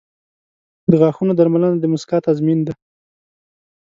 [0.91, 2.73] •د غاښونو درملنه د مسکا تضمین ده.